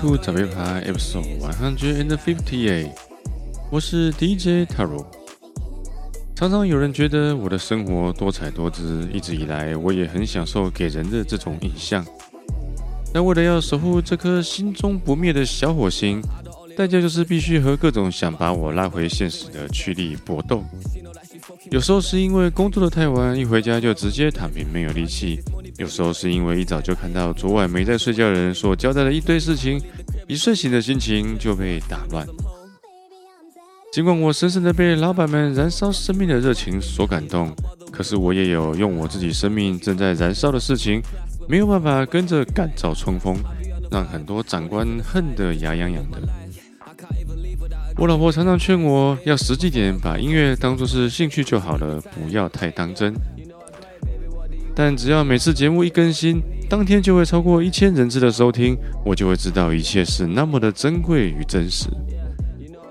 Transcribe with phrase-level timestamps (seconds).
[0.00, 2.90] to 早别趴 Episode One Hundred and Fifty Eight。
[3.68, 5.04] 我是 DJ Taro。
[6.36, 12.06] 常常有人觉得我的生活多彩多姿，一直以来我也很享受给人的这种印象。
[13.12, 16.22] 但为了要守护这颗心中不灭的小火星，
[16.76, 20.62] 代价就是必须和各种想把我拉回现实的驱力搏斗。
[21.70, 25.40] 有时候是因为工作的太晚，一回家就直接躺平，没有力气。
[25.78, 29.80] 有时候是因为一早就看到昨晚没在睡觉的人所交代的一堆事情，
[30.26, 32.26] 一睡醒的心情就被打乱。
[33.92, 37.54] 尽管我深深的被老板们燃烧生命的热情所感动，
[37.92, 41.00] 可是我也有用我自己生命正在燃烧的事情，
[41.48, 43.36] 没有办法跟着干燥冲锋，
[43.90, 46.18] 让很多长官恨得牙痒痒的。
[47.96, 53.14] 我老婆常常劝我要实际点，把音乐当作是兴趣就好了，不要太当真。
[54.78, 61.88] 但只要每次节目一更新，当天就会超过一千人次的收听，我就会知道一切是那么的珍贵与真实。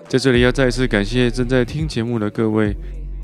[0.10, 2.76] 在这里要再一次感谢正在听节目的各位，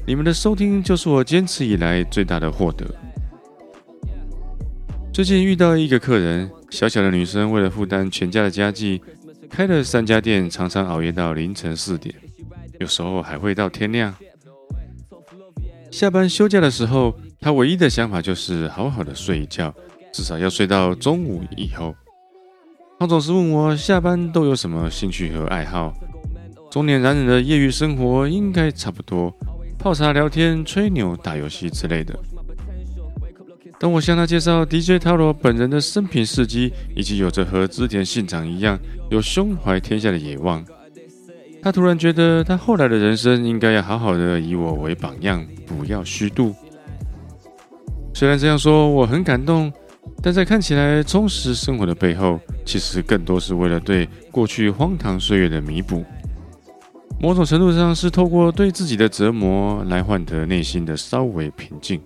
[0.07, 2.85] 你们的收听就是我坚持以来最大的获得。
[5.11, 9.01] 最近遇到一个客人，小小的女生为了负担全家的家计，
[9.49, 12.15] 开了三家店，常常熬夜到凌晨四点，
[12.79, 14.15] 有时候还会到天亮。
[15.91, 19.73] 下班休假的时候，他唯一的想法就是好好的睡一觉，
[20.13, 21.93] 至少要睡到中午以后。
[22.97, 25.93] 他总是问我下班都有什么兴趣和爱好。
[26.71, 29.29] 中年男人的业余生活应该差不多，
[29.77, 32.17] 泡茶、聊天、吹牛、打游戏之类的。
[33.77, 38.79] 当我向他介绍 DJ Taro 本人的生平事迹，以及有着和织田信长一样
[39.09, 40.63] 有胸怀天下的野望，
[41.61, 46.55] 他突然觉得他后来的人生应该要好好的以我为榜样，不要虚度。
[48.13, 49.73] 虽然这样说我很感动，
[50.21, 56.05] 但在看起来充实生活的背后，其实更多是为了对过去荒唐岁月的弥补。
[57.19, 61.99] 某种程度上是透过对自己的折磨来换得内心的稍微平静。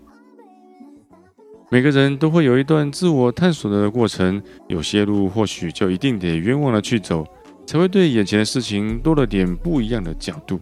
[1.70, 7.26] 每个人都会有一段自我探索的过程，有些路或许就一定得冤枉的去走，
[7.66, 10.60] 才会对眼前的事情多了点不一样的角度。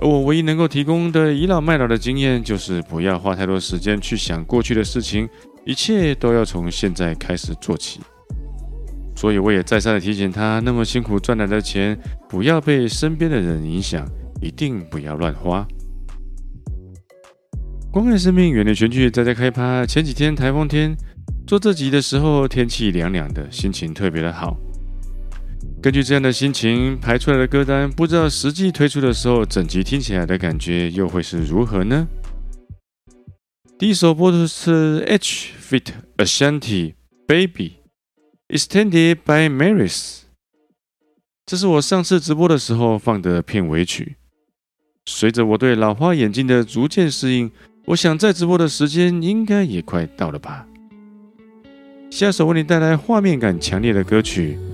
[0.00, 5.28] 而我唯一能够提供的倚老卖老的经验，就是不要花太多时间去想过去的事情，
[5.64, 8.00] 一切都要从现在开始做起。
[9.16, 14.06] 所以我也再三的提醒他，那么辛苦赚来的钱，不要被身边的人影响，
[14.42, 15.66] 一定不要乱花。
[17.92, 19.86] 关爱生命，远离全聚，在家开趴。
[19.86, 20.94] 前几天台风天，
[21.46, 24.56] 做这集的时候天气凉凉的，心情特别的好。
[25.84, 32.08] 根据这样的心情排出来的歌单，不知道实际推出的时候，整集听起来的感觉又会是如何呢？
[33.78, 36.94] 第一首播的是 H Fit Ashanti
[37.26, 37.80] Baby
[38.48, 40.20] Extended by Maris，
[41.44, 44.16] 这是我上次直播的时候放的片尾曲。
[45.04, 47.52] 随着我对老花眼镜的逐渐适应。
[47.88, 50.66] 我想再直播的时间应该也快到了吧。
[52.10, 54.58] 下首为你带来画面感强烈的歌曲《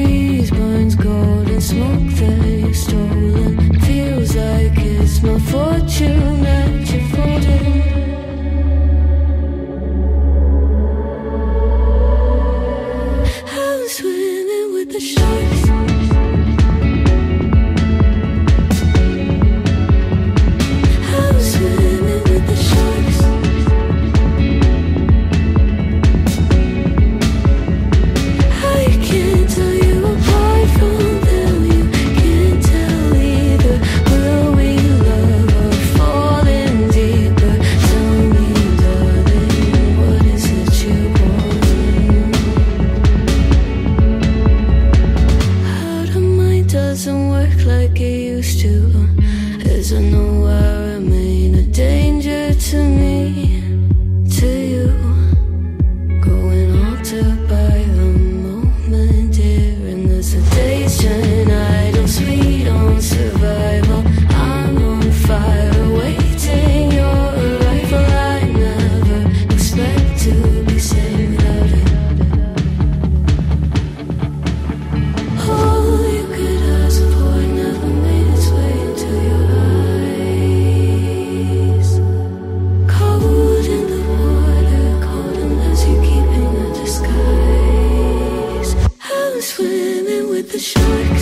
[90.41, 91.20] with the sharks.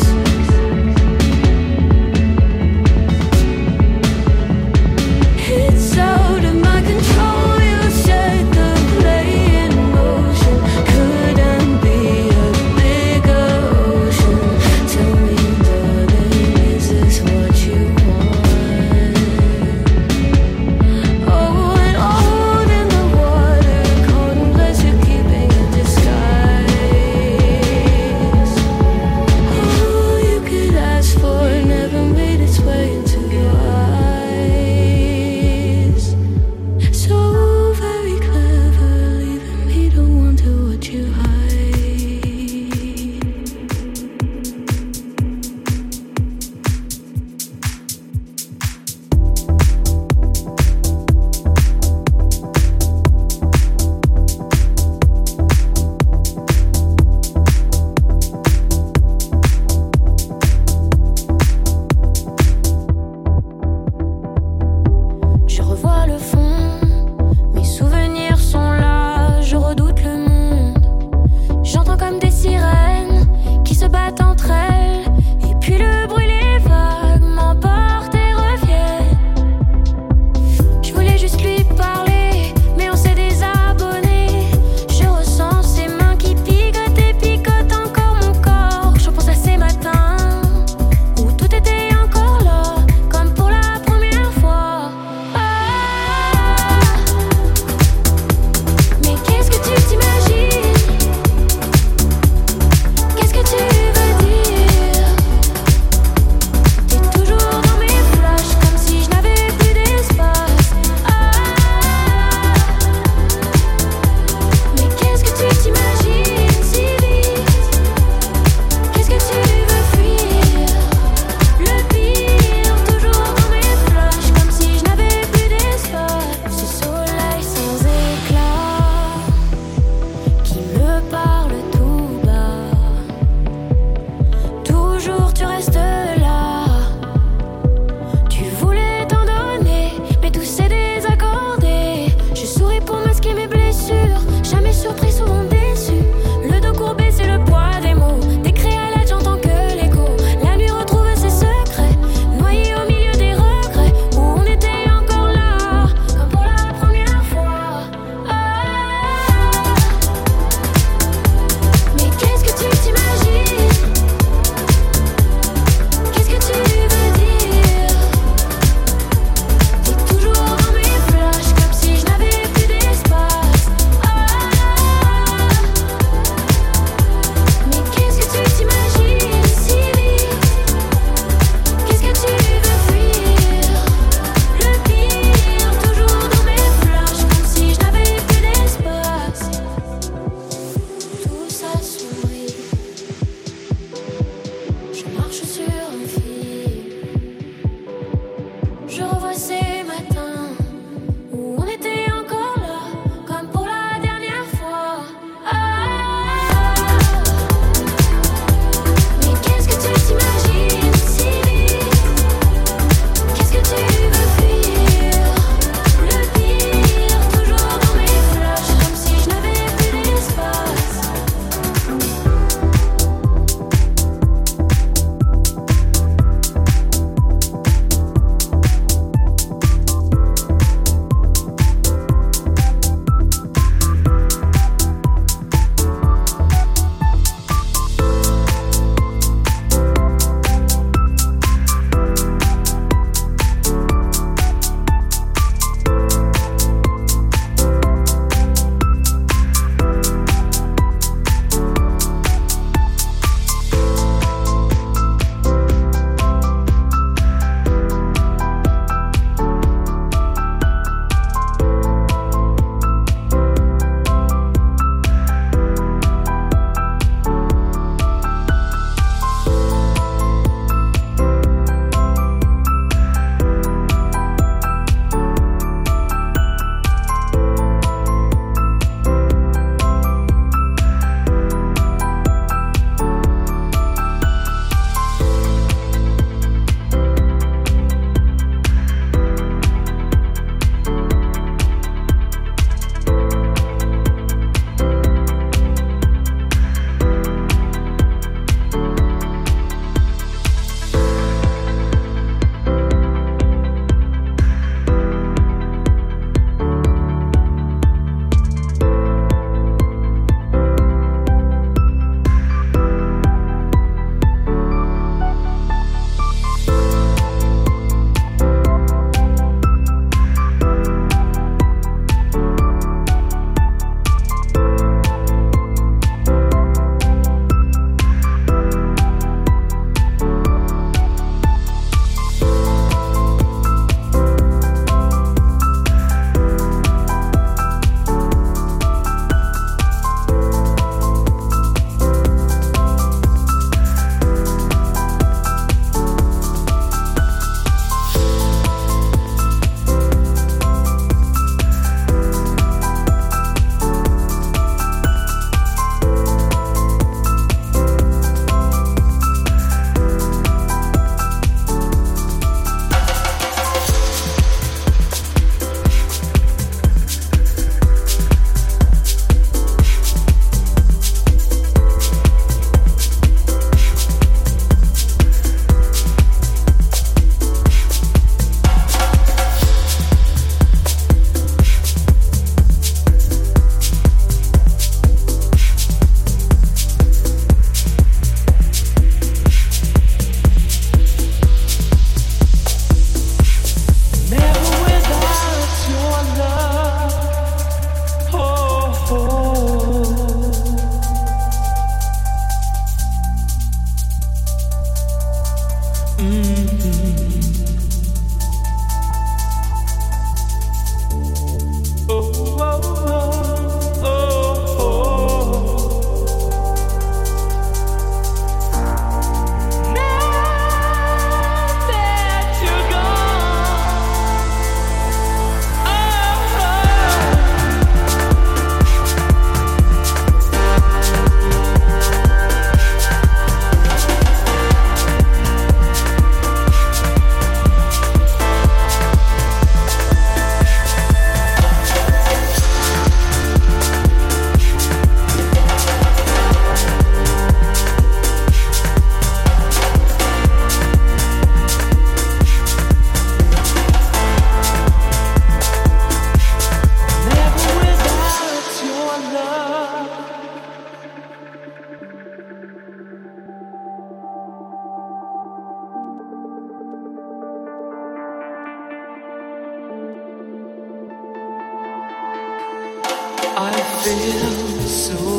[474.04, 475.39] Feel so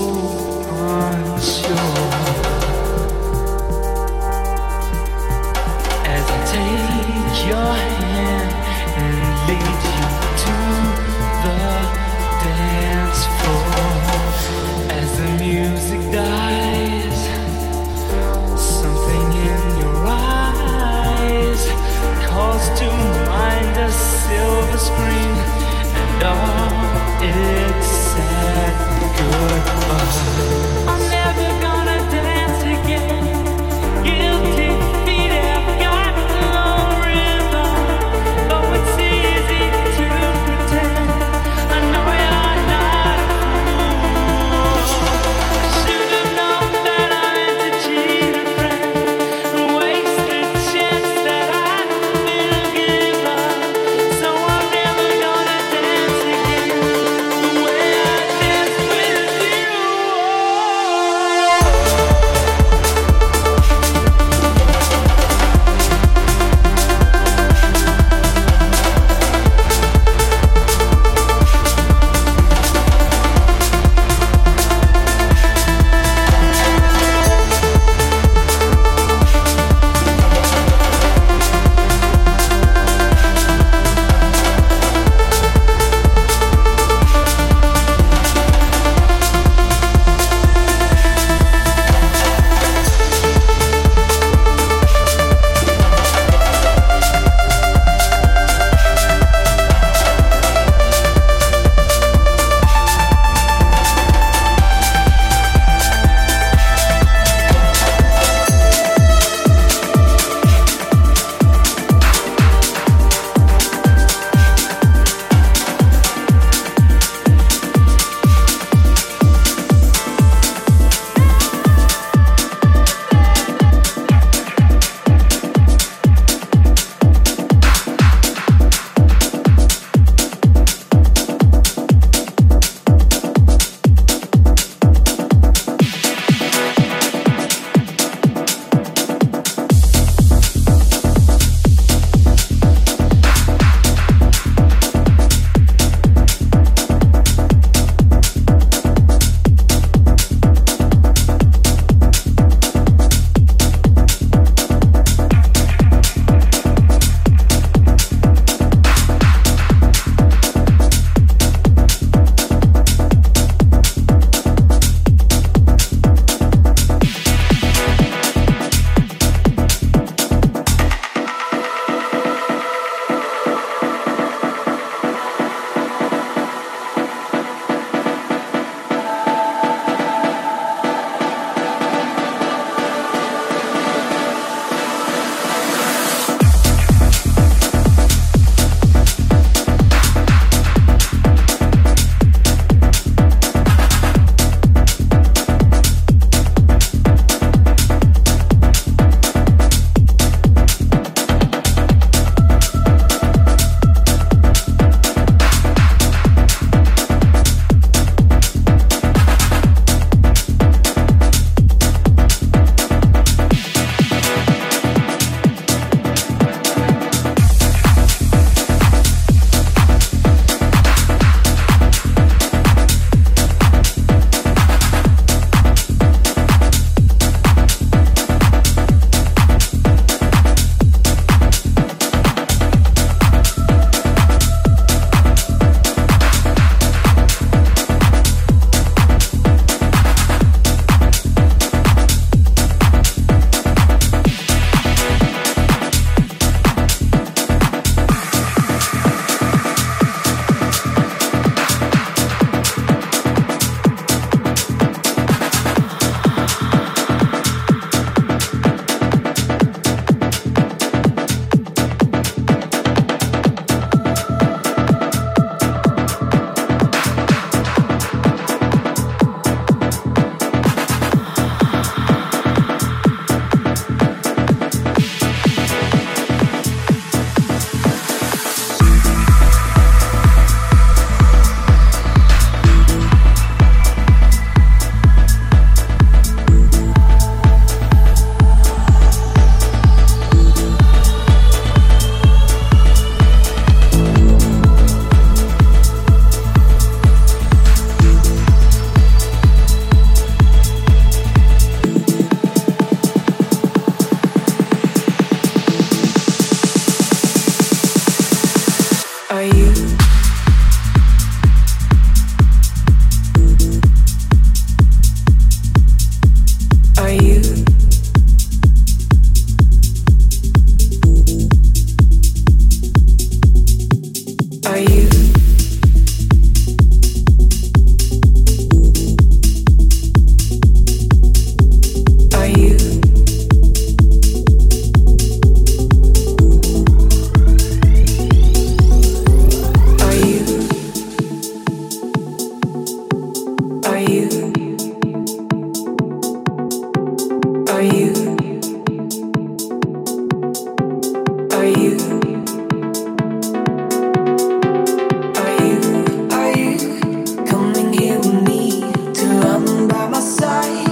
[360.09, 360.90] Mas Sai.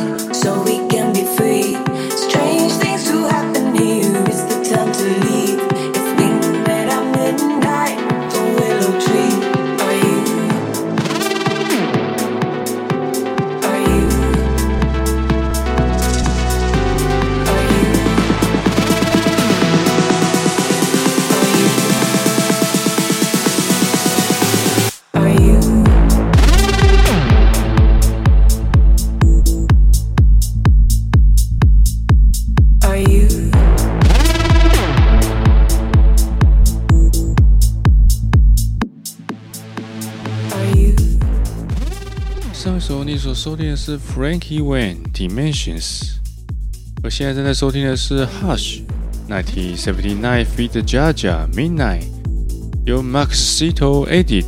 [43.88, 46.03] 是 Frankie Wayne Dimensions，
[47.03, 48.83] 我现在正在收听的是 Hush
[49.31, 52.03] Ninety Seventy Nine Feet Jaja Midnight，
[52.85, 54.44] 由 Max Cito edit。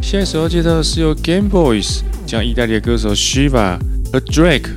[0.00, 3.78] 现在首要介绍的是由 Game Boys 将意大利歌手 Shiva
[4.10, 4.70] 和 Drake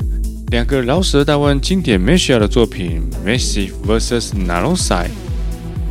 [0.52, 5.08] 两个饶舌大腕经典 m e s h a 的作品 Massive vs Nalosai。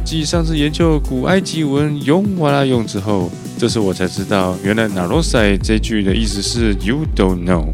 [0.05, 3.31] 继上次研究古埃及文用完了用之后。
[3.59, 7.73] 这时我才知道，原来 “nao s a 这句的意思是 “you don't know”，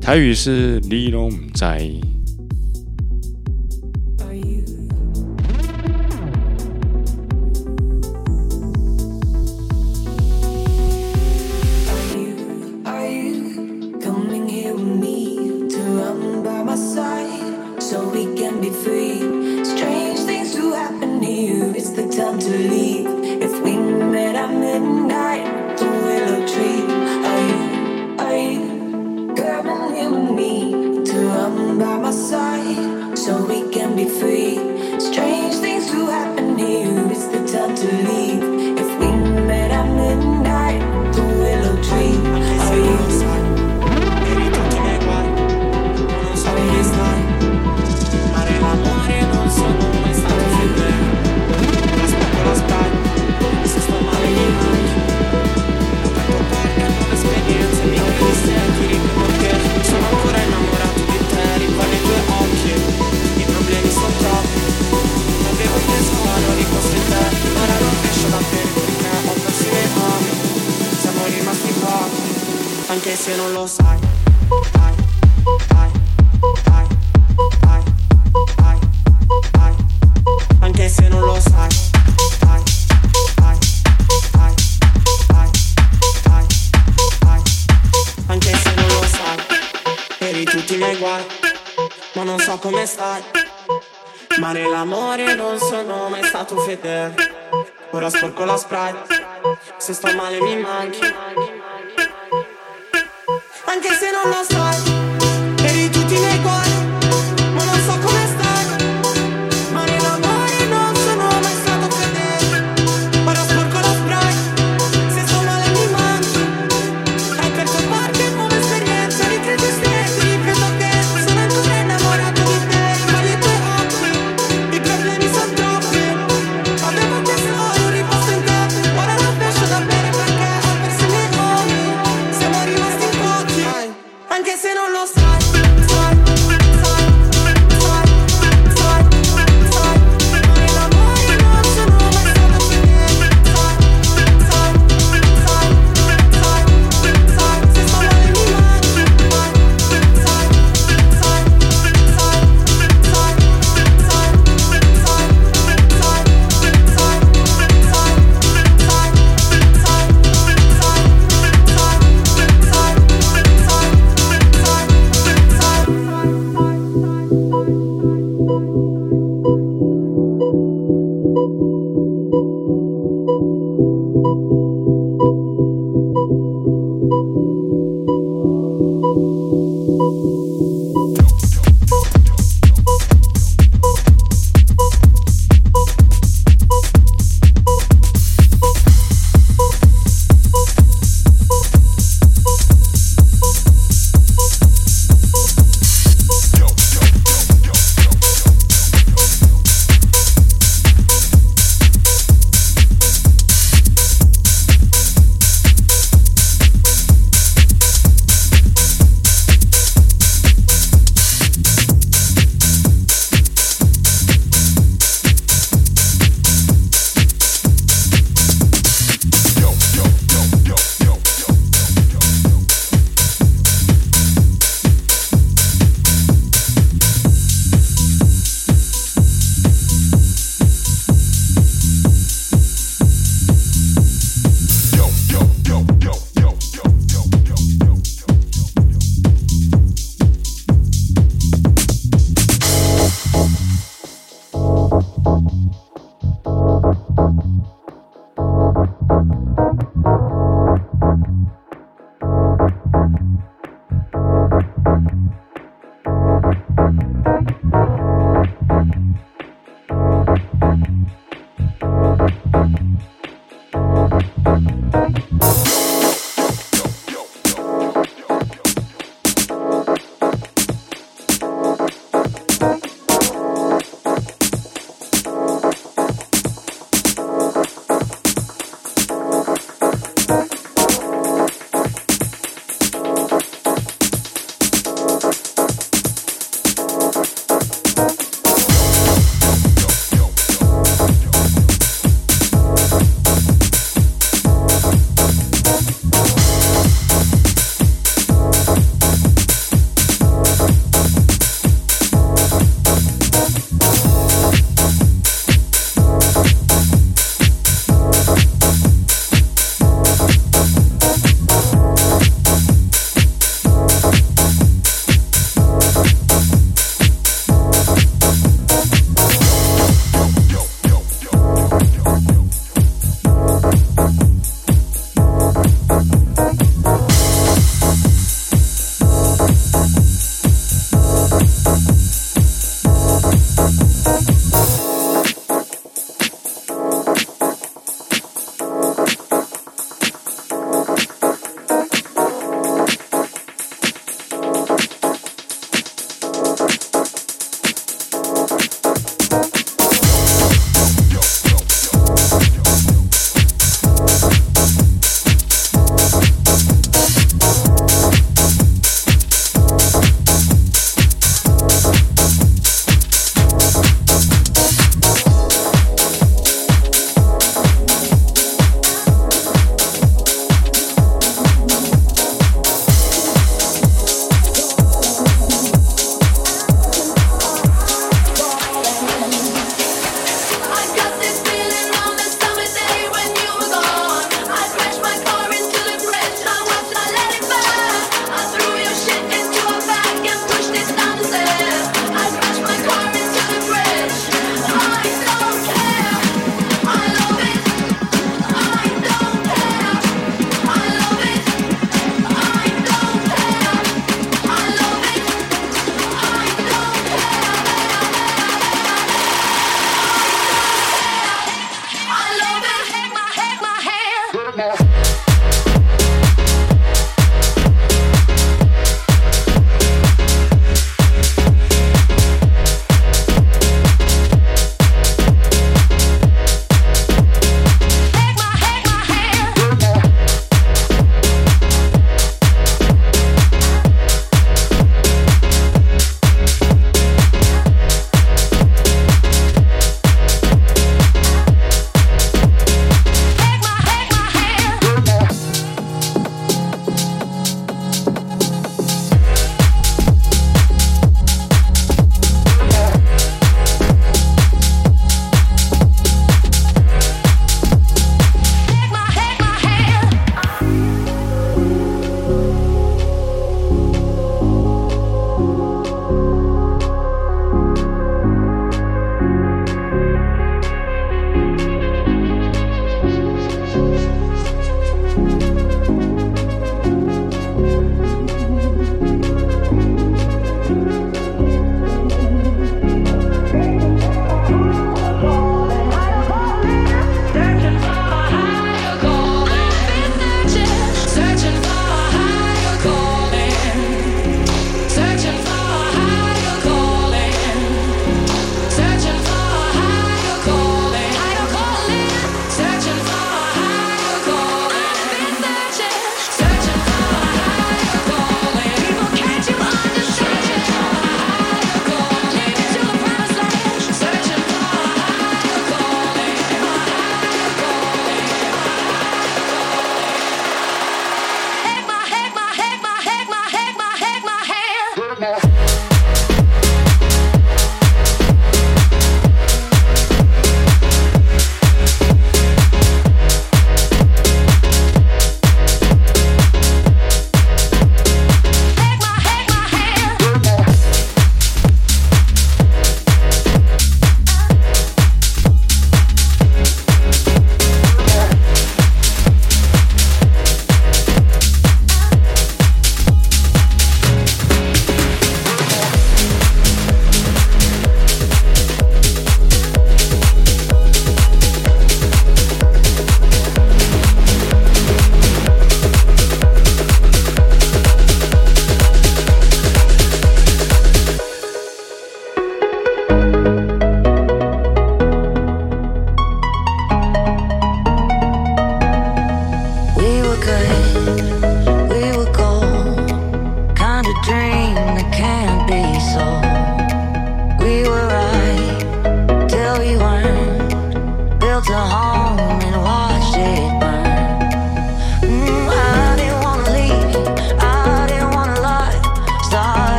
[0.00, 1.64] 台语是“你拢唔知”。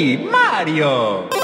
[0.00, 1.39] Mario.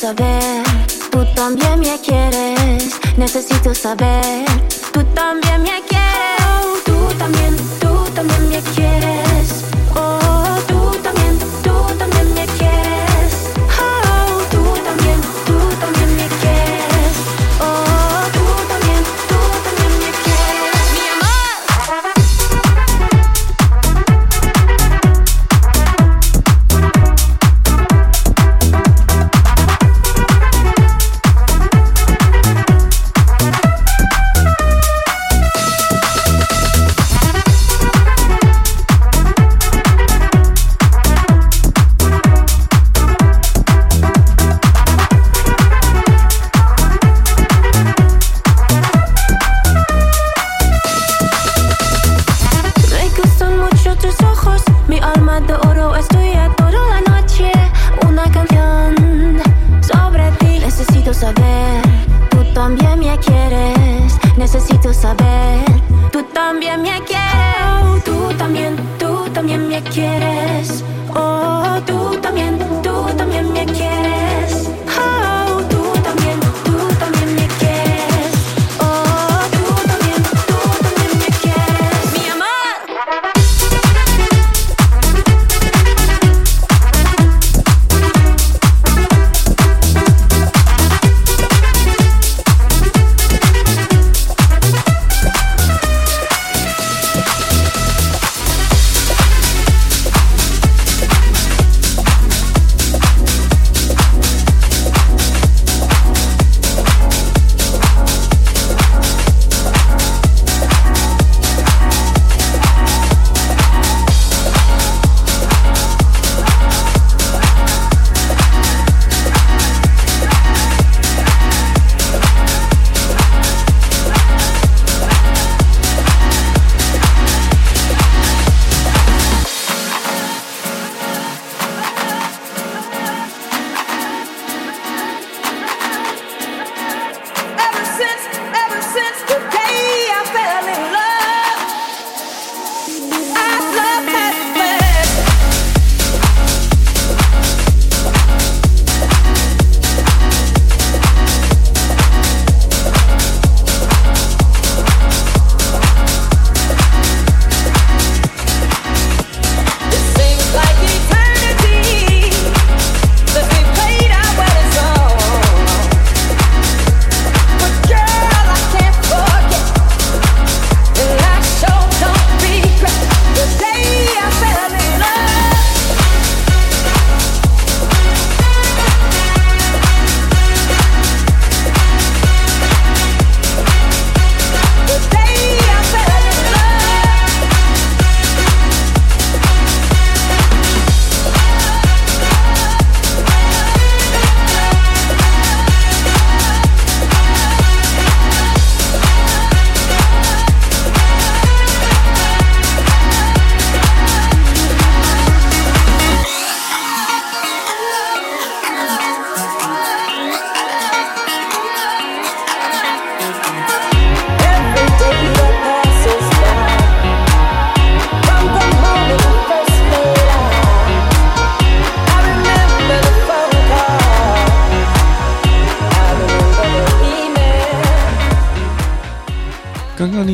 [0.00, 0.62] Saber,
[1.10, 2.98] tú también me quieres.
[3.18, 4.46] Necesito saber,
[4.92, 6.40] tú también me quieres.
[6.40, 9.29] Oh, tú también, tú también me quieres.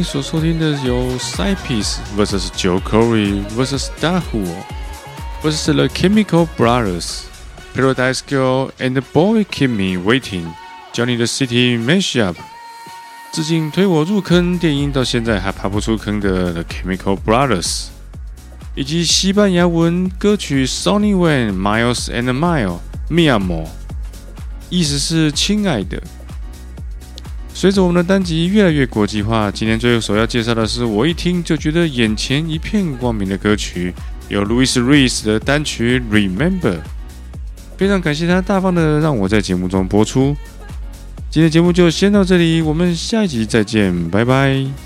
[0.07, 4.46] 所收听的由 Cypeace vs Joe Corey vs Dahu
[5.42, 7.22] vs The Chemical Brothers
[7.74, 10.52] Paradise Girl and Boy Keep Me Waiting
[10.92, 12.36] Johnny the City Mashup
[13.32, 17.86] 致敬推我入坑电音到现在还爬不出坑的 The Chemical Brothers，
[18.76, 22.78] 以及西班牙文歌曲 Sonny When Miles and Mile
[23.11, 23.66] Mi Amor，
[24.70, 26.00] 意思是亲爱的。
[27.59, 33.94] 随着我们的单集越来越国际化，今天最后所要介绍的是我一听就觉得眼前一片光明的歌曲，
[34.28, 36.76] 有 Louis Reese 的单曲 Remember。
[37.78, 40.36] 非常感谢他大方的让我在节目中播出。
[41.30, 44.86] 今天节目就先到这里，我们下一集再见，拜拜。